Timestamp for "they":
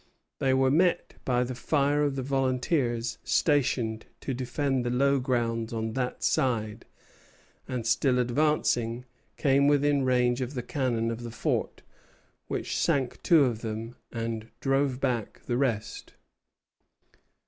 0.39-0.55